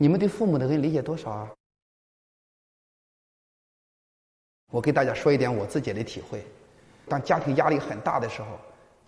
[0.00, 1.50] 你们对父母的恩理解多少啊？
[4.70, 6.40] 我给大家说一点我自己的体会：
[7.08, 8.48] 当家庭压力很大的时候，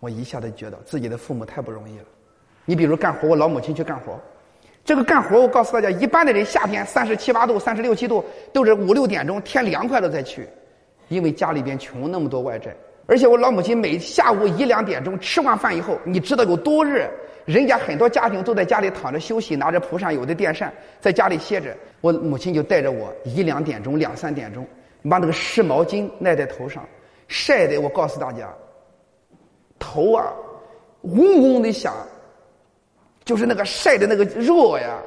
[0.00, 2.04] 我一下子觉得自己的父母太不容易了。
[2.64, 4.18] 你比如干活，我老母亲去干活，
[4.84, 10.48] 这个干活我告诉大家，一般的人夏天三十七八度、三十六七度都是五六点钟天凉快了再去，
[11.08, 12.74] 因为家里边穷，那么多外债。
[13.06, 17.08] 而且我老母亲每下午一两点钟吃完饭以后，你知道有多热？
[17.50, 21.76] 人家很多家庭都在家里躺着休息，拿着蒲扇，有的电扇，在家里歇着。
[22.00, 24.64] 我母亲就带着我一两点钟、两三点钟。
[25.08, 26.86] 把那个湿毛巾赖在头上，
[27.26, 28.54] 晒的我告诉大家，
[29.80, 30.32] 头啊
[31.00, 31.92] 嗡嗡的响，
[33.24, 35.02] 就是那个晒的那个热呀，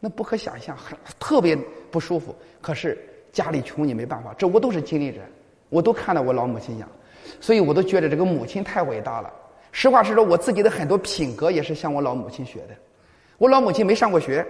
[0.00, 1.56] 那不可想象，很特别
[1.90, 2.34] 不舒服。
[2.60, 2.98] 可是
[3.32, 5.20] 家里穷，你没办法，这我都是经历者，
[5.70, 6.88] 我都看到我老母亲养，
[7.40, 9.32] 所以我都觉得这个母亲太伟大了。
[9.72, 12.74] 实话实说，我自己的很多品格也是向我老母亲学的。
[13.38, 14.46] 我老母亲没上过学，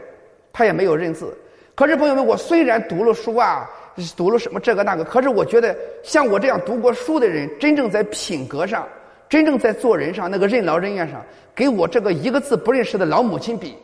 [0.52, 1.37] 她也没有认字。
[1.74, 3.69] 可是朋友们，我虽然读了书啊。
[4.16, 5.05] 读了什么这个那个？
[5.05, 8.89] 可是我觉得，像我这样读过书的人，真正在品格上，
[9.28, 11.22] 真正在做人上，那个任劳任怨上，
[11.55, 13.77] 给我这个一个字不认识的老母亲比，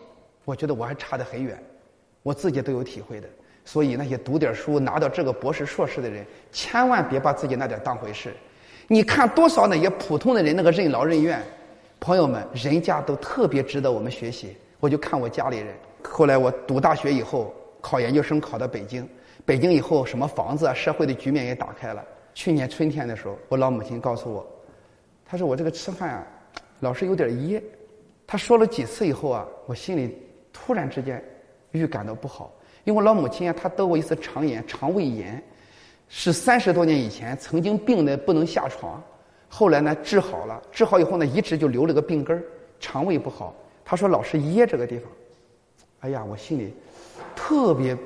[0.46, 1.62] 我觉得我还差得很远。
[2.22, 3.28] 我自己都有体会的。
[3.66, 8.32] 所以那些读点书拿到这个博士、硕士的人，千万别把自己那点当回事。
[8.88, 11.42] 你看多少那些普通的人那个任劳任怨，
[11.98, 14.56] 朋友们，人家都特别值得我们学习。
[14.78, 19.08] 我就看我家里人，后来我读大学以后，考研究生考到北京。
[19.44, 22.04] 北京以后，什么房子啊，社会的局面也打开了。
[22.34, 24.46] 去年春天的时候，我老母亲告诉我，
[25.24, 26.26] 她说我这个吃饭啊，
[26.80, 27.62] 老是有点噎。
[28.26, 30.16] 她说了几次以后啊，我心里
[30.52, 31.22] 突然之间
[31.72, 32.52] 预感到不好。
[32.84, 35.42] 因为我老母亲啊，她得过一次肠炎，肠胃炎，
[36.08, 39.02] 是三十多年以前曾经病的不能下床，
[39.48, 42.42] 后来呢治好了，治好以后呢一直就留了个病根儿，
[42.80, 43.54] 肠胃不好。
[43.84, 45.10] 他说老是噎这个地方，
[46.00, 46.74] 哎呀，我心里
[47.34, 47.96] 特别。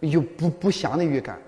[0.00, 1.38] 有不不祥的预感，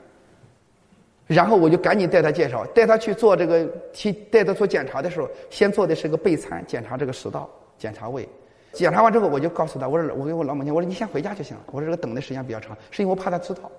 [1.27, 7.49] 然后我就赶紧带他介绍，带他去做这个，去带他做检查的时候，先做的是个备餐，检查这个食道，
[7.79, 8.29] 检查胃，
[8.75, 13.73] 检查完之后，我就告诉他，我说我给我老母亲，我说你先回家就行了，我说这个等的时间比较长，是因为我怕他知道，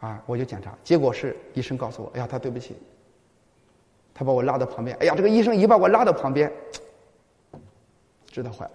[0.00, 2.76] 啊，我就检查，结果是医生告诉我，哎呀，他对不起，
[4.14, 6.52] 他把我拉到旁边，哎呀，这个医生一把我拉到旁边，
[8.26, 8.70] 知道坏了。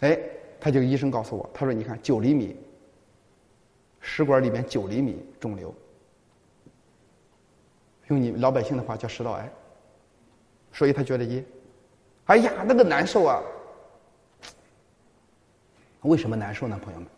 [0.00, 0.18] 哎，
[0.60, 2.56] 他就医生告诉我，他说：“你看，九厘米，
[4.00, 5.74] 食管里面九厘米肿瘤，
[8.08, 9.50] 用你老百姓的话叫食道癌。”
[10.72, 11.44] 所以他觉得一，
[12.26, 13.42] 哎呀，那个难受啊！
[16.02, 17.08] 为什么难受呢，朋友们？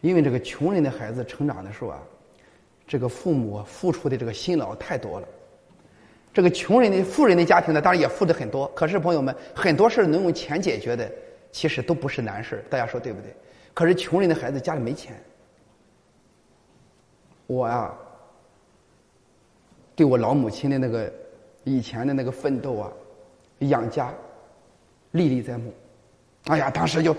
[0.00, 2.02] 因为这个穷人的孩子成长的时候啊，
[2.86, 5.28] 这个父母付出的这个辛劳太多了。
[6.32, 11.10] 这个穷人的富人的家庭呢，当然也付的很多，可是朋友们，很多事能用钱解决的。
[11.52, 13.34] 其实都不是难事大家说对不对？
[13.72, 15.18] 可是穷人的孩子家里没钱，
[17.46, 17.94] 我呀，
[19.94, 21.10] 对我老母亲的那个
[21.64, 22.92] 以前的那个奋斗啊，
[23.60, 24.12] 养家
[25.12, 25.72] 历历在目。
[26.48, 27.16] 哎呀，当时就，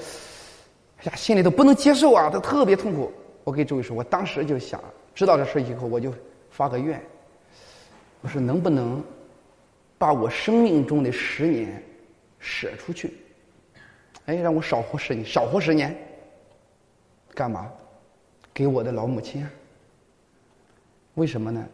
[1.04, 3.12] 呀，心里都不能接受啊，都特别痛苦。
[3.44, 4.84] 我给周围说，我当时就想，
[5.16, 6.14] 知道这事以后，我就
[6.50, 7.02] 发个愿，
[8.22, 9.02] 我说能不能
[9.98, 11.82] 把我生命中的十年
[12.40, 13.14] 舍出去？
[14.26, 15.96] 哎，让我少活十年，少活十年，
[17.34, 17.72] 干嘛？
[18.54, 19.50] 给我的老母亲啊？
[21.14, 21.66] 为什么呢？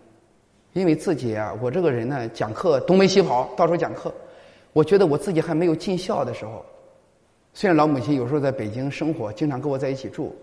[0.73, 4.13] 因为自己啊，我这个人呢，讲课东奔西跑，到处讲课。
[4.73, 6.65] 我觉得我自己还没有尽孝的时候。
[7.53, 10.35] 虽然老母亲有时候在北京生活，经常跟我在一起住，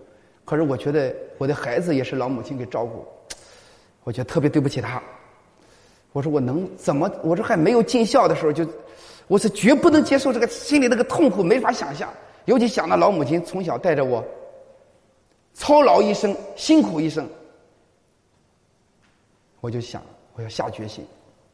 [0.45, 3.05] 可是我觉得我的孩子也是老母亲给照顾，
[4.05, 5.03] 我觉得特别对不起她。
[6.13, 7.11] 我说我能怎么？
[7.23, 8.67] 我说还没有尽孝的时候就。
[9.27, 12.13] 我是绝不能接受这个心里那个痛苦，没法想象。
[12.47, 14.25] 尤其想到老母亲从小带着我，
[15.55, 17.29] 操劳一生，辛苦一生，
[19.61, 20.03] 我就想
[20.35, 21.07] 我要下决心，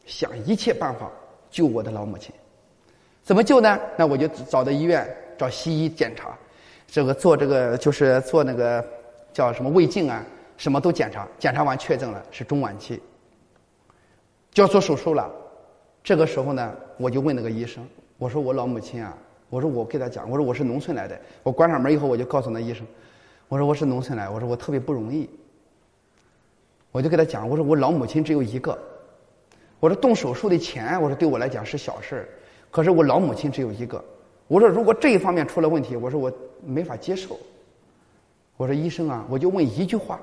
[0.07, 1.07] 想一切办法
[1.51, 2.33] 救我的老母亲。
[3.21, 3.79] 怎么救呢？
[3.95, 6.37] 那我就找到医院，找西医检查，
[6.87, 8.83] 这个做这个就是做那个
[9.31, 10.23] 叫什么胃镜啊，
[10.57, 13.01] 什么都检查，检查完确诊了是中晚期，
[14.51, 15.31] 就要做手术了。
[16.03, 19.15] 这个时候呢，我就问那个医生，我说我老母亲啊，
[19.49, 22.87] 我说我给他讲，我说我是农村来的，我关上门以后我就告诉那医生，
[23.47, 25.29] 我说我是农村来，我说我特别不容易，
[26.91, 28.77] 我就给他讲，我说我老母亲只有一个，
[29.79, 32.29] 我说动手术的钱，我说对我来讲是小事儿
[32.71, 34.03] 可是我老母亲只有一个，
[34.47, 36.31] 我说如果这一方面出了问题，我说我
[36.65, 37.37] 没法接受，
[38.57, 40.19] 我说医生啊，我就问一句话，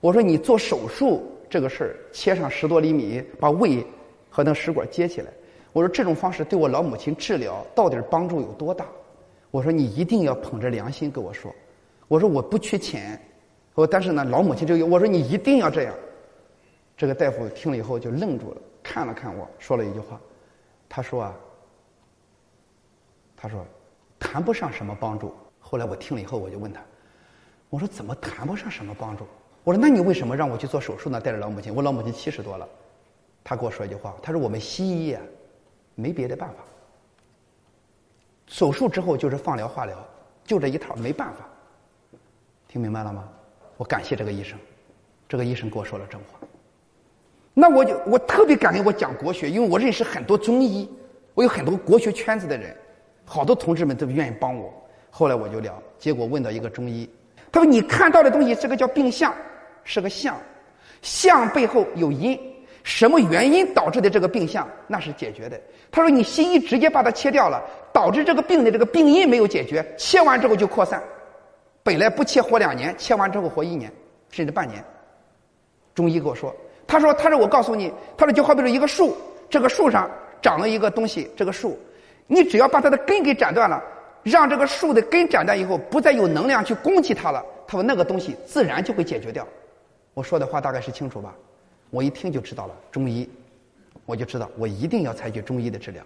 [0.00, 3.86] 我说你做手术这个事儿，切上十多厘米，把胃。
[4.30, 5.32] 和那食管接起来，
[5.72, 8.86] 我说这种方式对我老母亲治疗到底帮助有多大？
[9.50, 11.52] 我说你一定要捧着良心跟我说。
[12.08, 13.18] 我说我不缺钱，
[13.74, 14.86] 我但是呢老母亲就有。
[14.86, 15.94] 我说你一定要这样。
[16.94, 20.20] 这个大夫听了以后就愣住了，看了看我说了一句话，
[20.90, 21.34] 他说啊，
[23.40, 23.64] 他说
[24.18, 25.34] 谈不上什么帮助。
[25.60, 26.82] 后来我听了以后我就问他，
[27.70, 29.24] 我说怎么谈不上什么帮助？
[29.64, 31.20] 我说那你为什么让我去做手术呢？
[31.20, 32.68] 带着老母亲，我老母亲七十多了。
[33.42, 35.22] 他跟我说一句话，他说我们西医啊。
[36.00, 36.58] 没别的办法，
[38.46, 39.98] 手术之后就是放疗、化疗，
[40.44, 41.44] 就这一套，没办法。
[42.68, 43.28] 听明白了吗？
[43.76, 44.56] 我感谢这个医生，
[45.28, 46.38] 这个医生跟我说了真话。
[47.52, 50.88] 那我就我特别感恩我讲国学，因为我认识很多中医，
[51.34, 52.76] 我有很多国学圈子的人，
[53.28, 54.72] 好多同志们都愿意帮我。
[55.10, 57.08] 后来我就聊，结果问到一个中医，
[57.52, 59.34] 他说：“你看到的东西，这个叫病象，
[59.84, 60.36] 是个象，
[61.02, 62.38] 象背后有因。”
[62.84, 65.60] 什么原因导致的这个病象，那是解决的。
[65.90, 71.02] 他说：“你西医直接把它切掉了，导致这个病的这个病因没有解决，切完之后就扩散。
[71.82, 73.92] 本来不切活两年，切完之后活一年，
[74.30, 74.82] 甚至半年。”
[75.94, 76.54] 中医跟我说
[76.86, 79.14] ：“他说，他说我告诉你，他说就好比是一个树，
[79.50, 80.10] 这个树上
[80.40, 81.78] 长了一个东西，这个树，
[82.28, 83.82] 你只要把它的根给斩断了，
[84.22, 89.44] 让这个树的根斩断以后，不再有能量去攻击它了，他说那个东西自然就会解决掉。”
[90.14, 91.34] 我说的话大概是清楚吧？
[91.90, 93.28] 我一听就知道了中医，
[94.04, 96.02] 我就知道我一定要采取中医的治疗。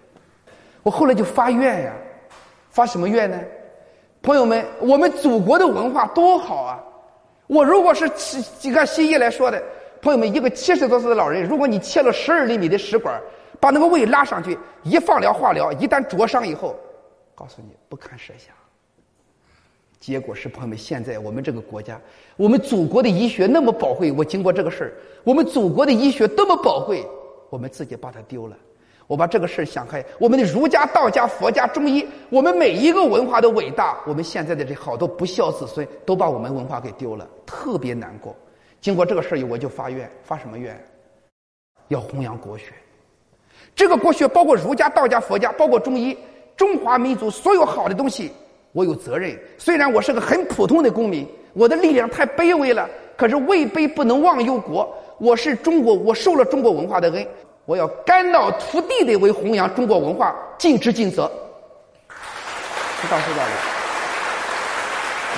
[0.83, 1.93] 我后来就发愿呀，
[2.71, 3.39] 发什么愿呢？
[4.23, 6.81] 朋友们，我们祖国的文化多好啊！
[7.49, 9.61] 我如果是几个西医来说的，
[10.01, 13.21] 朋友们，一个七十多岁的老人，如果你切了十二厘米的食管，
[13.63, 16.75] 把那个胃拉上去，一放疗化疗，一旦灼伤以后，
[17.33, 18.53] 告诉你不堪设想。
[20.01, 22.01] 结果是，朋友们，现在我们这个国家，
[22.37, 24.11] 我们祖国的医学那么宝贵。
[24.11, 24.93] 我经过这个事儿，
[25.23, 27.07] 我们祖国的医学多么宝贵，
[27.51, 28.57] 我们自己把它丢了。
[29.07, 38.35] 我把这个事儿想开，我们的儒家、道家、佛家、中医，我们每一个文化的伟大，我们现在的这好多不孝子孙都把我们文化给丢了，特别难过。
[38.81, 40.77] 经过这个事儿，我就发愿，发什么愿？
[41.87, 42.73] 要弘扬国学。
[43.75, 46.17] 这个国学包括儒家、道家、佛家，包括中医，
[46.57, 48.31] 中华民族所有好的东西。
[48.73, 54.89] 我有责任，虽然我是个很普通的公民，我的力量太卑微了，可是位卑不能忘忧国。
[55.19, 57.27] 我是中国，我受了中国文化的恩，
[57.67, 61.31] 我要肝脑涂地的为弘扬中国文化尽职尽责。
[62.09, 63.72] 知道知道了。